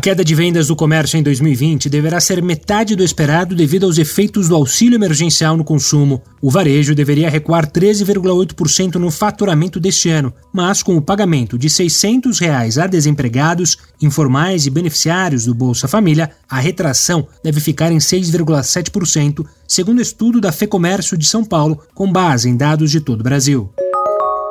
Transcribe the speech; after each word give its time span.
Queda 0.00 0.24
de 0.24 0.34
vendas 0.34 0.68
do 0.68 0.74
comércio 0.74 1.18
em 1.18 1.22
2020 1.22 1.90
deverá 1.90 2.18
ser 2.20 2.42
metade 2.42 2.96
do 2.96 3.04
esperado 3.04 3.54
devido 3.54 3.84
aos 3.84 3.98
efeitos 3.98 4.48
do 4.48 4.54
auxílio 4.54 4.96
emergencial 4.96 5.58
no 5.58 5.62
consumo. 5.62 6.22
O 6.40 6.50
varejo 6.50 6.94
deveria 6.94 7.28
recuar 7.28 7.70
13,8% 7.70 8.94
no 8.94 9.10
faturamento 9.10 9.78
deste 9.78 10.08
ano, 10.08 10.32
mas 10.52 10.82
com 10.82 10.96
o 10.96 11.02
pagamento 11.02 11.58
de 11.58 11.68
600 11.68 12.38
reais 12.38 12.78
a 12.78 12.86
desempregados, 12.86 13.76
informais 14.00 14.64
e 14.64 14.70
beneficiários 14.70 15.44
do 15.44 15.54
Bolsa 15.54 15.86
Família, 15.86 16.30
a 16.48 16.58
retração 16.58 17.28
deve 17.44 17.60
ficar 17.60 17.92
em 17.92 17.98
6,7%, 17.98 19.44
segundo 19.68 20.00
estudo 20.00 20.40
da 20.40 20.50
FEComércio 20.50 21.16
de 21.16 21.26
São 21.26 21.44
Paulo, 21.44 21.78
com 21.94 22.10
base 22.10 22.48
em 22.48 22.56
dados 22.56 22.90
de 22.90 23.00
todo 23.00 23.20
o 23.20 23.24
Brasil. 23.24 23.70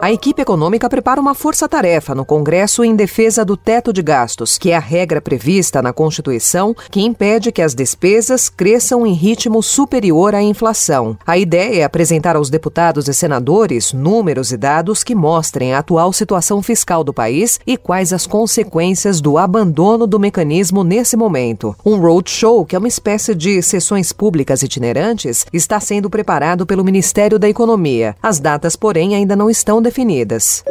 A 0.01 0.13
equipe 0.13 0.41
econômica 0.41 0.89
prepara 0.89 1.19
uma 1.19 1.33
força-tarefa 1.33 2.15
no 2.15 2.23
Congresso 2.23 2.85
em 2.85 2.95
defesa 2.95 3.43
do 3.43 3.57
teto 3.57 3.91
de 3.91 4.01
gastos, 4.01 4.57
que 4.57 4.71
é 4.71 4.77
a 4.77 4.79
regra 4.79 5.19
prevista 5.19 5.81
na 5.81 5.91
Constituição 5.91 6.73
que 6.89 7.01
impede 7.01 7.51
que 7.51 7.61
as 7.61 7.75
despesas 7.75 8.47
cresçam 8.47 9.05
em 9.05 9.11
ritmo 9.11 9.61
superior 9.61 10.33
à 10.33 10.41
inflação. 10.41 11.17
A 11.27 11.37
ideia 11.37 11.81
é 11.81 11.83
apresentar 11.83 12.37
aos 12.37 12.49
deputados 12.49 13.09
e 13.09 13.13
senadores 13.13 13.91
números 13.91 14.53
e 14.53 14.57
dados 14.57 15.03
que 15.03 15.13
mostrem 15.13 15.73
a 15.73 15.79
atual 15.79 16.13
situação 16.13 16.63
fiscal 16.63 17.03
do 17.03 17.13
país 17.13 17.59
e 17.67 17.75
quais 17.75 18.13
as 18.13 18.25
consequências 18.25 19.19
do 19.19 19.37
abandono 19.37 20.07
do 20.07 20.17
mecanismo 20.17 20.81
nesse 20.81 21.17
momento. 21.17 21.75
Um 21.85 21.99
roadshow, 21.99 22.65
que 22.65 22.73
é 22.73 22.79
uma 22.79 22.87
espécie 22.87 23.35
de 23.35 23.61
sessões 23.61 24.13
públicas 24.13 24.63
itinerantes, 24.63 25.45
está 25.51 25.77
sendo 25.77 26.09
preparado 26.09 26.65
pelo 26.65 26.85
Ministério 26.85 27.37
da 27.37 27.49
Economia. 27.49 28.15
As 28.23 28.39
datas, 28.39 28.77
porém, 28.77 29.13
ainda 29.13 29.35
não 29.35 29.49
estão 29.49 29.88
definidas. 29.89 30.63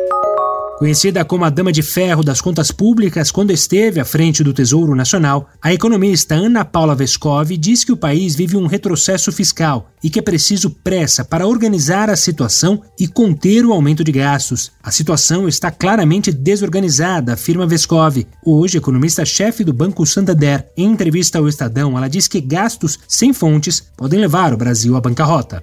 Conhecida 0.78 1.24
como 1.24 1.44
a 1.44 1.50
Dama 1.50 1.72
de 1.72 1.82
Ferro 1.82 2.22
das 2.22 2.40
Contas 2.40 2.70
Públicas 2.70 3.32
quando 3.32 3.50
esteve 3.50 3.98
à 3.98 4.04
frente 4.04 4.44
do 4.44 4.52
Tesouro 4.52 4.94
Nacional, 4.94 5.48
a 5.60 5.74
economista 5.74 6.36
Ana 6.36 6.64
Paula 6.64 6.94
Vescov 6.94 7.50
diz 7.56 7.82
que 7.82 7.90
o 7.90 7.96
país 7.96 8.36
vive 8.36 8.56
um 8.56 8.68
retrocesso 8.68 9.32
fiscal 9.32 9.90
e 10.04 10.08
que 10.08 10.20
é 10.20 10.22
preciso 10.22 10.70
pressa 10.70 11.24
para 11.24 11.48
organizar 11.48 12.08
a 12.08 12.14
situação 12.14 12.80
e 12.96 13.08
conter 13.08 13.66
o 13.66 13.72
aumento 13.72 14.04
de 14.04 14.12
gastos. 14.12 14.70
A 14.80 14.92
situação 14.92 15.48
está 15.48 15.68
claramente 15.68 16.30
desorganizada, 16.30 17.32
afirma 17.32 17.66
Vescov. 17.66 18.24
Hoje, 18.46 18.78
economista-chefe 18.78 19.64
do 19.64 19.72
Banco 19.72 20.06
Santander, 20.06 20.68
em 20.76 20.92
entrevista 20.92 21.40
ao 21.40 21.48
Estadão, 21.48 21.98
ela 21.98 22.06
diz 22.06 22.28
que 22.28 22.40
gastos 22.40 23.00
sem 23.08 23.32
fontes 23.32 23.82
podem 23.96 24.20
levar 24.20 24.54
o 24.54 24.56
Brasil 24.56 24.94
à 24.94 25.00
bancarrota. 25.00 25.60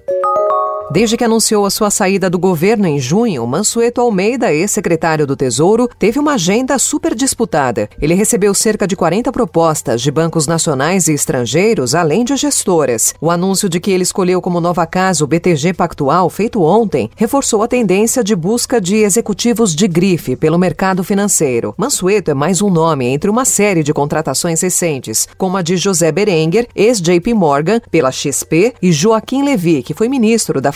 Desde 0.88 1.16
que 1.16 1.24
anunciou 1.24 1.66
a 1.66 1.70
sua 1.70 1.90
saída 1.90 2.30
do 2.30 2.38
governo 2.38 2.86
em 2.86 3.00
junho, 3.00 3.44
Mansueto 3.44 4.00
Almeida, 4.00 4.52
ex-secretário 4.52 5.26
do 5.26 5.34
Tesouro, 5.34 5.90
teve 5.98 6.16
uma 6.16 6.34
agenda 6.34 6.78
super 6.78 7.12
disputada. 7.12 7.88
Ele 8.00 8.14
recebeu 8.14 8.54
cerca 8.54 8.86
de 8.86 8.94
40 8.94 9.32
propostas 9.32 10.00
de 10.00 10.12
bancos 10.12 10.46
nacionais 10.46 11.08
e 11.08 11.12
estrangeiros, 11.12 11.92
além 11.92 12.24
de 12.24 12.36
gestoras. 12.36 13.14
O 13.20 13.32
anúncio 13.32 13.68
de 13.68 13.80
que 13.80 13.90
ele 13.90 14.04
escolheu 14.04 14.40
como 14.40 14.60
nova 14.60 14.86
casa 14.86 15.24
o 15.24 15.26
BTG 15.26 15.74
Pactual, 15.74 16.30
feito 16.30 16.62
ontem, 16.62 17.10
reforçou 17.16 17.64
a 17.64 17.68
tendência 17.68 18.22
de 18.22 18.36
busca 18.36 18.80
de 18.80 18.98
executivos 18.98 19.74
de 19.74 19.88
grife 19.88 20.36
pelo 20.36 20.56
mercado 20.56 21.02
financeiro. 21.02 21.74
Mansueto 21.76 22.30
é 22.30 22.34
mais 22.34 22.62
um 22.62 22.70
nome 22.70 23.06
entre 23.06 23.28
uma 23.28 23.44
série 23.44 23.82
de 23.82 23.92
contratações 23.92 24.60
recentes, 24.60 25.26
como 25.36 25.56
a 25.56 25.62
de 25.62 25.76
José 25.76 26.12
Berenguer, 26.12 26.68
ex-JP 26.76 27.34
Morgan, 27.34 27.80
pela 27.90 28.12
XP, 28.12 28.74
e 28.80 28.92
Joaquim 28.92 29.42
Levy, 29.42 29.82
que 29.82 29.92
foi 29.92 30.08
ministro 30.08 30.60
da 30.60 30.75